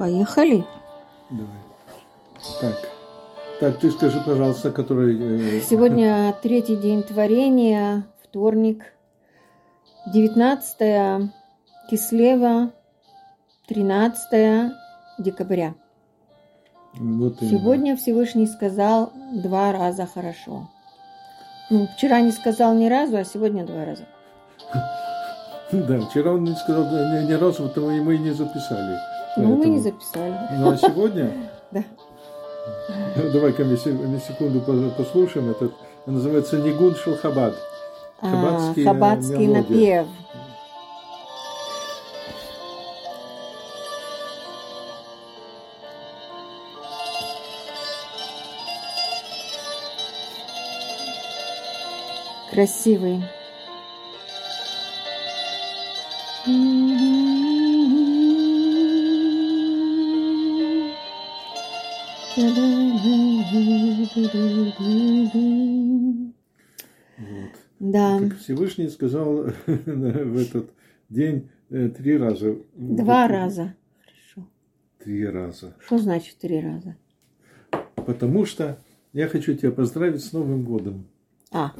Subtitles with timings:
[0.00, 0.64] Поехали.
[1.28, 1.60] Давай.
[2.58, 2.88] Так.
[3.60, 5.58] Так, ты скажи, пожалуйста, который...
[5.58, 8.94] э, Сегодня третий день творения, вторник,
[10.06, 11.30] 19
[11.90, 12.70] Кислева,
[13.68, 14.72] 13
[15.18, 15.74] декабря.
[16.94, 17.58] Вот именно.
[17.58, 20.70] Сегодня Всевышний сказал два раза хорошо.
[21.68, 24.04] Ну, вчера не сказал ни разу, а сегодня два раза.
[25.72, 28.98] Да, вчера он не сказал ни, ни разу, потому и мы не записали.
[29.42, 30.34] Ну, мы не Поэтому- записали.
[30.58, 31.32] Ну, а сегодня...
[31.72, 31.84] Да.
[33.32, 35.50] Давай-ка на се- на секунду по- послушаем.
[35.50, 35.70] Это
[36.06, 37.54] называется Нигун Шелхабад.
[38.20, 40.02] А, Хаббатский, Хаббатский мелодия.
[40.02, 40.06] напев.
[52.50, 53.22] Красивый.
[67.18, 67.50] Вот.
[67.78, 70.70] Да, Как Всевышний сказал в этот
[71.08, 72.56] день э, три раза.
[72.74, 73.74] два Вот, раза.
[74.04, 74.48] Хорошо.
[74.98, 75.74] Три раза.
[75.84, 76.96] Что значит три раза?
[77.94, 78.78] Потому что
[79.12, 81.06] я хочу тебя поздравить с Новым годом.
[81.52, 81.72] А,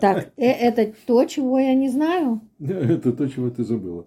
[0.00, 2.40] так, э, это то, чего я не знаю?
[2.58, 4.06] Это то, чего ты забыла.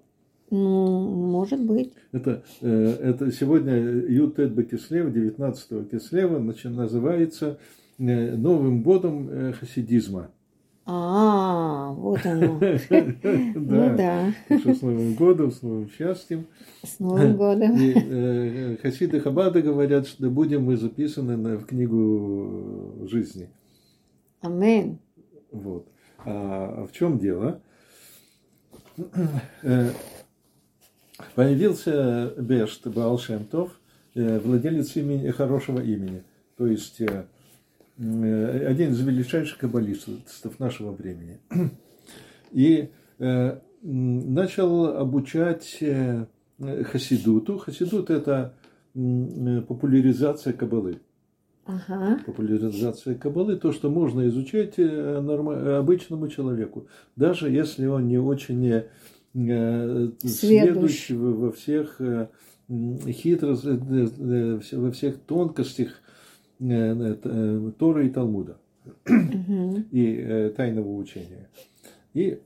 [0.52, 1.94] Ну, может быть.
[2.12, 7.60] Это, э, это сегодня Ютет Бакислева, 19 Кислева, называется
[8.00, 10.32] э, Новым годом э, хасидизма.
[10.86, 12.60] А, вот оно.
[13.56, 16.48] Ну да, что с Новым годом, с новым счастьем.
[16.84, 17.76] с Новым годом.
[18.82, 23.50] Хасиды Хабада говорят, что будем мы записаны в книгу жизни.
[24.42, 24.98] Амен.
[25.52, 25.88] Вот.
[26.26, 27.62] А в чем дело?
[31.20, 33.80] Э, Появился Бешт Баалшемтов,
[34.16, 36.24] владелец имени, хорошего имени.
[36.58, 37.26] То есть э,
[37.98, 41.40] э, один из величайших каббалистов нашего времени.
[42.52, 42.90] И
[43.20, 46.26] э, начал обучать э,
[46.60, 47.60] хасидуту.
[47.60, 48.54] Хасидут– это
[48.96, 51.00] э, популяризация каббалы
[51.66, 52.20] Ага.
[52.26, 58.86] популяризация каббалы, то, что можно изучать э, норма- обычному человеку, даже если он не очень
[59.34, 62.30] э, сведущ во всех э,
[62.70, 66.02] м, хитрость, э, во всех тонкостях
[66.60, 68.58] Торы и Талмуда
[69.92, 71.50] и тайного учения.
[72.14, 72.40] И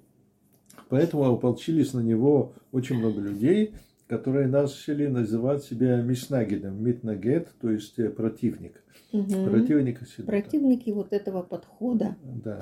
[0.89, 3.73] поэтому ополчились на него очень много людей,
[4.07, 9.49] которые начали называть себя миснагидом, митнагет, то есть противник, Мгм.
[9.49, 10.27] противник Хасидута.
[10.27, 12.61] Противники вот этого подхода, Да.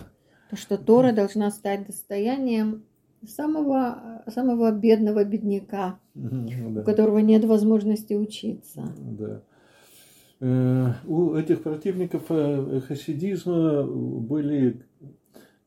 [0.49, 2.83] то что Тора должна стать достоянием
[3.27, 8.83] самого, самого бедного бедняка, у которого нет возможности учиться.
[8.97, 9.41] Да.
[10.39, 14.83] Э, У этих противников э, хасидизма были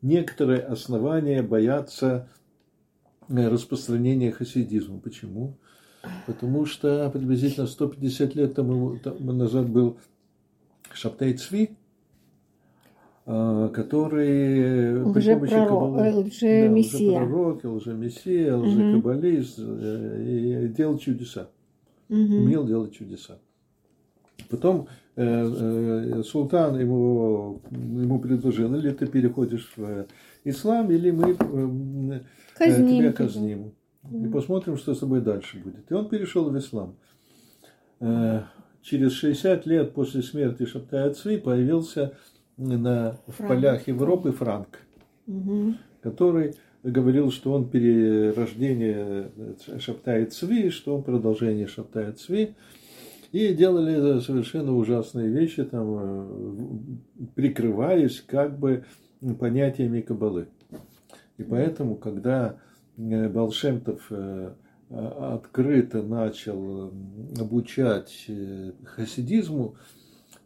[0.03, 2.29] некоторые основания бояться
[3.29, 4.99] э, распространения хасидизма.
[4.99, 5.57] Почему?
[6.27, 9.99] Потому что приблизительно 150 лет тому, тому назад был
[10.93, 11.77] Шаптай Цви,
[13.27, 17.13] э, который при помощи Лжепророк, Каббалы- э, лжемессия.
[17.13, 21.49] Да, лжепророк, лжемессия, лжекаббалист, э, и делал чудеса
[22.09, 22.43] Мгм.
[22.43, 23.39] умел делать чудеса.
[24.51, 30.07] Потом э, э, султан ему, ему предложил, или ты переходишь в
[30.45, 32.21] ислам, или мы э,
[32.59, 33.73] Казним тебя казним.
[34.11, 34.33] И Мгм.
[34.33, 35.91] посмотрим, что с тобой дальше будет.
[35.91, 36.97] И он перешел в ислам.
[38.01, 38.43] Э,
[38.83, 42.13] Через 60 лет после смерти Шаптая Цви появился
[42.57, 43.49] на, в Франк.
[43.49, 44.79] полях Европы Франк
[45.27, 45.79] Мгм.
[46.03, 49.31] который говорил, что он перерождение
[49.79, 52.55] Шаптая Цви, что он продолжение Шаптая Цви.
[53.33, 58.85] И делали совершенно ужасные вещи, там, э, прикрываясь как бы
[59.41, 60.47] понятиями Кабалы.
[61.39, 62.57] И поэтому, когда
[62.97, 64.53] э, Балшемтов э,
[64.91, 66.91] а- открыто начал э,
[67.41, 69.75] обучать э, хасидизму,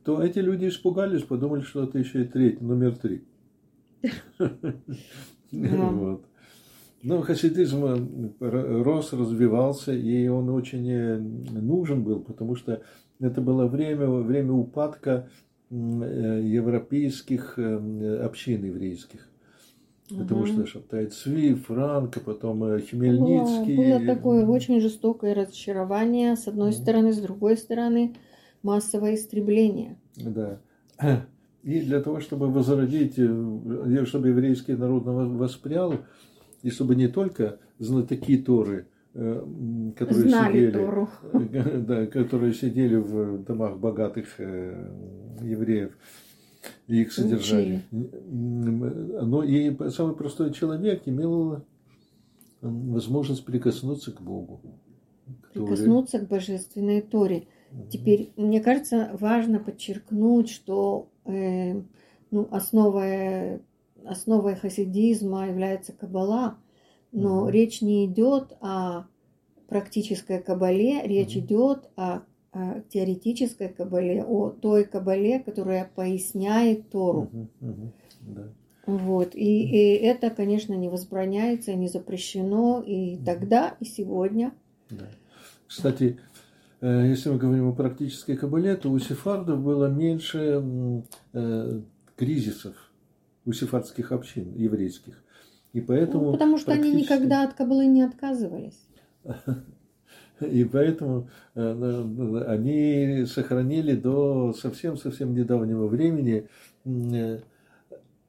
[0.08, 3.25] то эти люди испугались, подумали, что это еще и третий, номер три.
[4.32, 4.49] Да.
[5.52, 6.25] Вот.
[7.02, 12.81] Но хасидизм э, рос, развивался, и он очень э, нужен был, потому что
[13.20, 15.28] это было время, время упадка
[15.70, 15.75] э,
[16.43, 19.28] европейских общин еврейских.
[20.08, 20.46] Потому Мгм.
[20.46, 23.76] что Шаптай Цви, Франко, потом э, Было, Хмельницкий.
[23.76, 26.76] было такое очень жестокое разочарование, с одной Мгм.
[26.78, 28.14] стороны, с другой стороны,
[28.62, 29.99] массовое истребление.
[30.16, 30.60] Да.
[31.62, 35.94] И для того, чтобы возродить, э, чтобы еврейский народ воспрял,
[36.62, 41.08] и чтобы не только знатоки Торы которые Знали сидели, Тору.
[41.32, 45.96] да, которые сидели в домах богатых евреев
[46.87, 47.82] и их содержали.
[47.90, 51.64] Но и самый простой человек имел
[52.61, 54.61] возможность прикоснуться к Богу.
[55.52, 57.49] Прикоснуться к божественной Торе.
[57.90, 61.80] Теперь, мне кажется, важно подчеркнуть, что э,
[62.30, 63.60] ну, основой,
[64.04, 66.58] основой хасидизма является Каббала,
[67.12, 69.04] но mm речь не идет о
[69.68, 72.22] практической Каббале, речь mm идет о,
[72.52, 77.30] о теоретической Каббале, о той Каббале, которая поясняет Тору.
[77.60, 77.92] mm
[78.22, 78.48] Да.
[78.86, 79.34] Вот.
[79.34, 84.54] И, и это, конечно, не возбраняется, не запрещено и тогда, и сегодня.
[84.88, 85.04] Да.
[85.66, 86.18] Кстати,
[86.80, 90.62] если мы говорим о практической кабале, то у сефардов было меньше
[91.32, 91.80] э,
[92.16, 92.75] кризисов
[93.44, 95.22] у сефардских общин еврейских.
[95.72, 96.94] И поэтому ну, потому что практически...
[96.94, 98.78] они никогда от кабалы не отказывались.
[100.40, 106.48] И поэтому э, они сохранили до совсем-совсем недавнего времени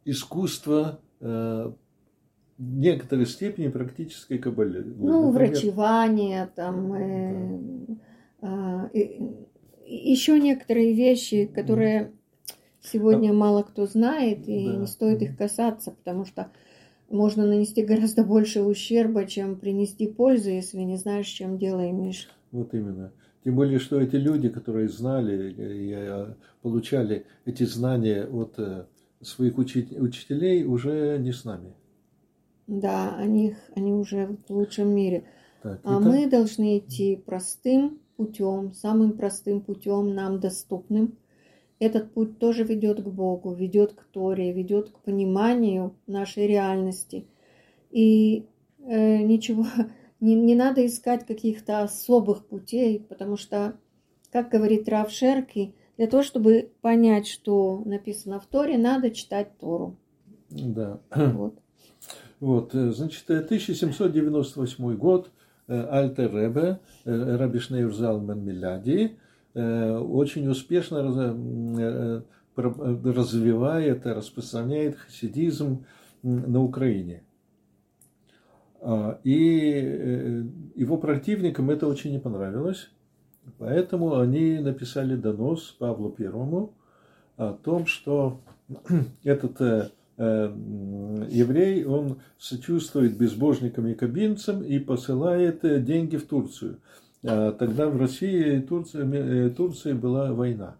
[0.06, 1.00] искусство
[2.60, 4.82] некоторой степени практической кабале.
[4.82, 7.96] Ну, Например, врачевание, там, э, э, э,
[9.86, 12.12] еще некоторые вещи, которые
[12.82, 14.76] сегодня мало кто знает, и да.
[14.78, 16.52] не стоит их касаться, потому что
[17.10, 22.30] можно нанести гораздо больше ущерба, чем принести пользу, если не знаешь, чем дело имеешь.
[22.52, 23.12] Вот именно.
[23.44, 28.60] Тем более, что эти люди, которые знали и получали эти знания от
[29.22, 31.74] своих учителей, уже не с нами.
[32.68, 35.24] Да, они, они уже в лучшем мире.
[35.64, 41.18] Так, а мы должны идти простым путем, самым простым путем, нам доступным.
[41.80, 47.26] Этот путь тоже ведет к Богу, ведет к Торе, ведет к пониманию нашей реальности.
[47.92, 48.46] И
[48.80, 49.66] э, ничего,
[50.20, 53.78] не, не надо искать каких-то особых путей, потому что,
[54.34, 59.96] как говорит Рав Шерки, для того, чтобы понять, что написано в Торе, надо читать Тору.
[60.50, 61.00] Да.
[61.16, 61.58] Вот.
[62.42, 65.39] Вот, э, значит, 1798 год, э,
[65.70, 69.18] Альтер Ребе, э, Раби Шнейр Залман Миляди,
[69.56, 71.02] очень успешно
[72.56, 75.86] развивает, распространяет хасидизм
[76.22, 77.24] на Украине.
[78.80, 80.46] А, и
[80.76, 82.92] его противникам это очень не понравилось,
[83.58, 86.76] поэтому они написали донос Павлу Первому
[87.36, 88.40] о том, что
[89.24, 89.90] этот Э,
[90.20, 96.80] еврей, он сочувствует безбожникам и кабинцам и посылает э, деньги в Турцию.
[97.24, 100.76] А тогда в России и Турции, э, Турции была война.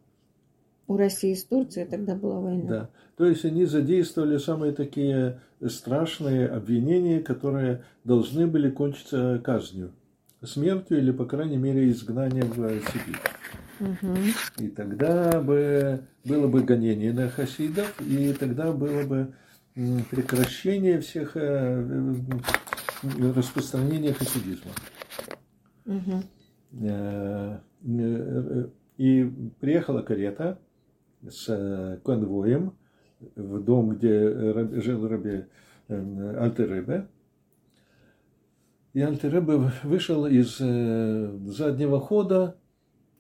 [0.88, 2.70] У России с Турцией тогда была война.
[2.70, 2.90] Да.
[3.16, 9.92] То есть они задействовали самые такие страшные обвинения, которые должны были кончиться казнью.
[10.44, 13.20] Смертью или, по крайней мере, изгнанием в Сибирь.
[13.80, 14.16] Угу.
[14.58, 19.34] И тогда бы было бы гонение на хасидов, и тогда было бы
[20.12, 22.16] прекращение всех э,
[23.36, 24.72] распространения хасидизма.
[25.86, 26.24] Угу.
[28.98, 30.60] И приехала карета
[31.28, 32.74] с конвоем
[33.36, 35.46] в дом, где жил Раби
[35.88, 37.08] Альтеребе.
[38.94, 42.59] И Альтеребе вышел из заднего хода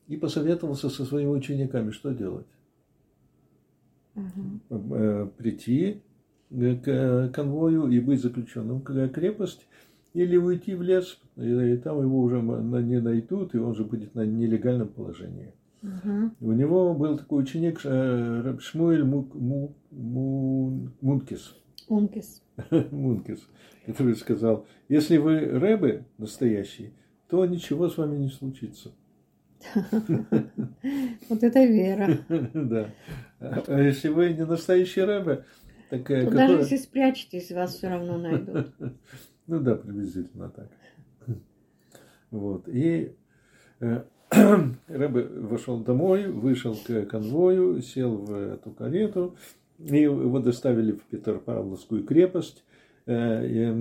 [0.10, 2.48] и посоветовался со своими учениками, что делать.
[4.16, 5.32] Угу.
[5.38, 6.01] Прийти
[6.50, 9.68] к конвою и быть заключенным в крепость,
[10.13, 14.25] или уйти в лес, и там его уже не найдут, и он же будет на
[14.25, 15.54] нелегальном положении.
[15.84, 16.32] Угу.
[16.42, 21.56] У него был такой ученик э, Шмуэль Мук, Му, Му, Мункис.
[21.88, 22.44] Мункис.
[22.92, 23.48] Мункис,
[23.86, 26.94] который сказал, если вы рэбы настоящий,
[27.30, 28.92] то ничего с вами не случится.
[31.30, 32.18] Вот это вера.
[32.54, 32.89] Да.
[33.39, 35.46] А если вы не настоящий рэбе,
[35.89, 36.10] так...
[36.12, 38.74] Э, даже если спрячетесь, вас все равно найдут.
[39.48, 40.70] Ну да, приблизительно так.
[42.30, 42.68] Вот.
[42.68, 43.16] И
[43.80, 44.04] э,
[44.88, 49.36] Рэбе вошел домой, вышел к конвою, сел в эту карету,
[49.80, 52.63] и его доставили в Петропавловскую крепость.
[53.08, 53.74] Э,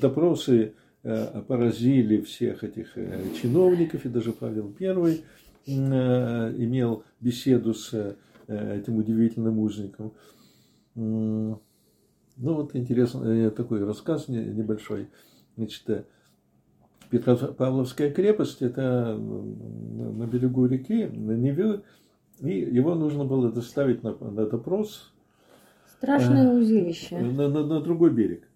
[0.00, 5.20] допросы поразили всех этих э, чиновников, и даже Павел I
[5.66, 10.12] э, имел беседу с этим удивительным узником.
[10.94, 11.60] Ну
[12.36, 15.08] вот интересный такой рассказ небольшой.
[15.56, 16.06] Значит,
[17.10, 21.82] Петропавловская крепость, это на берегу реки, на Неве,
[22.40, 25.12] и его нужно было доставить на, на допрос.
[25.96, 27.18] Страшное узилище.
[27.18, 28.48] На, на, на другой берег.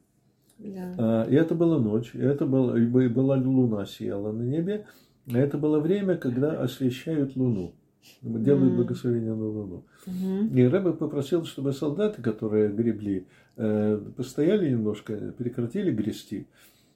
[0.58, 1.24] Да.
[1.24, 4.86] И это была ночь, и это была, и была луна сияла на небе.
[5.26, 7.74] Это было время, когда освещают луну.
[8.22, 8.76] Делают mm.
[8.76, 9.84] благословение на луну.
[10.06, 10.54] Mm-hmm.
[10.54, 16.46] И Рэбе попросил, чтобы солдаты, которые гребли, э, постояли немножко, прекратили грести.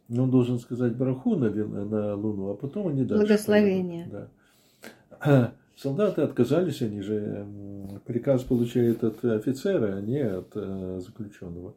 [0.09, 3.27] Он должен сказать браху на, на луну, а потом они дальше.
[3.27, 4.29] Благословение.
[5.21, 5.53] Да.
[5.77, 7.47] Солдаты отказались, они же
[8.07, 11.75] приказ получают от офицера, а не от э, заключенного.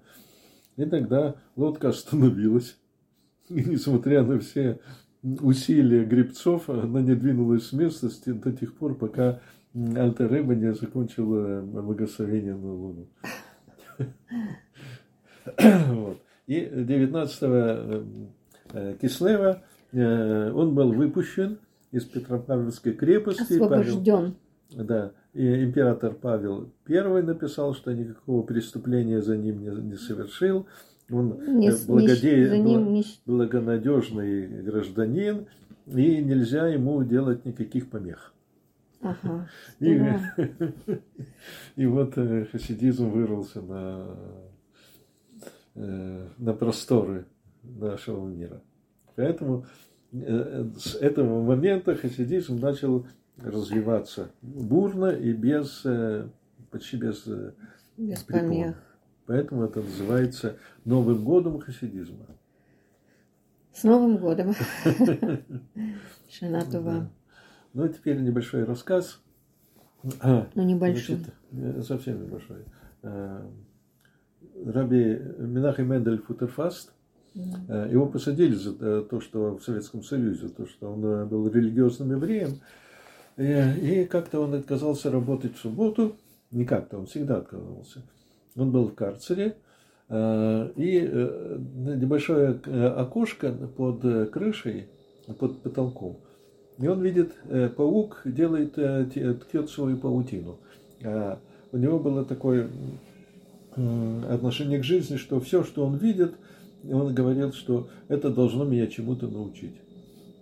[0.77, 2.77] И тогда лодка остановилась.
[3.49, 4.79] И несмотря на все
[5.23, 9.39] усилия гребцов, она не двинулась с места до тех пор, пока
[9.73, 13.07] Альта Рыба не закончила благословение на Луну.
[15.57, 16.21] Вот.
[16.47, 17.39] И 19
[18.73, 21.59] э, Кислева э, он был выпущен
[21.91, 23.53] из Петропавловской крепости.
[23.53, 24.35] Освобожден.
[24.71, 25.11] Павел, да.
[25.35, 30.65] И император Павел I написал, что никакого преступления за ним не, не совершил.
[31.11, 32.57] Он не, благоде...
[32.57, 33.05] ним не...
[33.25, 35.45] благонадежный гражданин,
[35.87, 38.33] и нельзя ему делать никаких помех.
[39.01, 39.47] Ага,
[39.79, 40.01] и,
[41.75, 44.07] и вот э, хасидизм вырвался на,
[45.75, 47.25] э, на просторы
[47.61, 48.63] нашего мира.
[49.15, 49.65] Поэтому
[50.23, 53.05] Э, с этого момента хасидизм начал
[53.37, 56.27] развиваться бурно и без, э,
[56.71, 57.53] почти без, э,
[57.97, 58.75] без помех.
[59.25, 62.25] Поэтому это называется Новым годом хасидизма.
[63.73, 64.53] С Новым годом.
[66.29, 67.09] Шанатова.
[67.73, 69.19] Ну, теперь небольшой рассказ.
[70.03, 71.17] Ну, небольшой.
[71.51, 72.65] Значит, совсем небольшой.
[74.63, 76.95] Раби Минахи Мендель Футерфаст
[77.67, 81.47] Э, его посадили за э, то, что в Советском Союзе, то, что он э, был
[81.49, 82.61] религиозным евреем.
[83.37, 86.15] И, и как-то он отказался работать в субботу.
[86.51, 88.01] Не как-то, он всегда отказывался.
[88.55, 89.57] Он был в карцере.
[90.09, 91.11] И
[91.71, 92.59] небольшое
[92.95, 94.87] окошко под крышей,
[95.39, 96.19] под потолком.
[96.77, 97.33] И он видит,
[97.75, 100.59] паук делает, ткет свою паутину.
[101.03, 101.39] А
[101.71, 102.69] у него было такое
[103.75, 106.35] отношение к жизни, что все, что он видит–
[106.91, 109.75] он говорил, что это должно меня чему-то научить.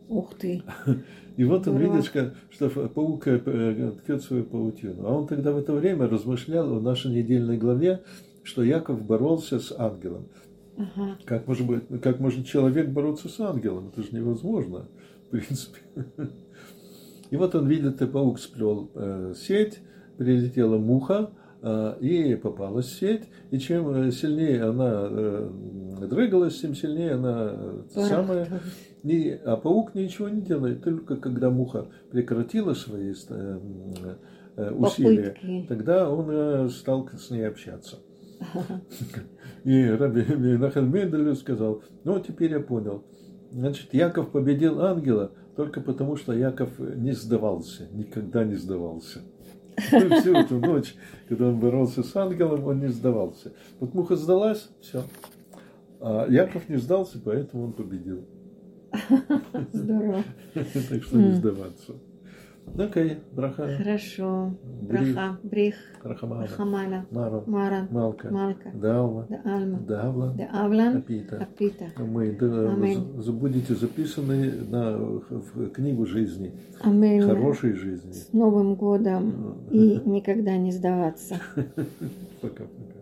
[0.07, 0.63] Ух ты!
[1.37, 2.05] И вот он видит,
[2.51, 5.07] что паук э, ткет свою паутину.
[5.07, 8.03] А он тогда в это время размышлял в нашей недельной главе,
[8.43, 10.27] что Яков боролся с ангелом.
[10.77, 11.17] Ага.
[11.25, 13.89] Как, может быть, как может человек бороться с ангелом?
[13.89, 14.87] Это же невозможно,
[15.27, 15.79] в принципе.
[17.29, 19.79] И вот он видит, и паук сплел э, сеть,
[20.17, 21.31] прилетела муха,
[21.63, 23.23] э, и попалась в сеть.
[23.49, 25.49] И чем э, сильнее она э,
[26.07, 27.55] дрыгалась, тем сильнее она
[27.89, 28.61] самая.
[29.03, 33.59] И, а паук ничего не делает, только когда муха прекратила свои э,
[34.55, 35.65] э, усилия, Попытки.
[35.67, 37.97] тогда он э, стал с ней общаться.
[39.65, 40.23] И Раби
[40.57, 43.03] Нахаль Мендель сказал, ну теперь я понял.
[43.51, 49.19] Значит, Яков победил ангела только потому, что Яков не сдавался, никогда не сдавался.
[49.77, 50.95] Всю эту ночь,
[51.27, 53.51] когда он боролся с ангелом, он не сдавался.
[53.79, 55.03] Вот муха сдалась, все,
[55.99, 58.25] а Яков не сдался, поэтому он победил.
[59.73, 60.23] Здорово.
[60.53, 61.93] Так что не сдаваться.
[62.77, 63.75] Окей, браха.
[63.77, 64.55] Хорошо.
[64.81, 71.37] Браха, брих, рахамана, мара, мара, малка, малка, давла, альма, давла, авлан, апита.
[71.37, 71.85] апита.
[71.97, 77.21] Мы будете записаны на, в книгу жизни, Аминь.
[77.21, 78.11] хорошей жизни.
[78.11, 81.39] С Новым годом и никогда не сдаваться.
[82.41, 82.92] Пока-пока.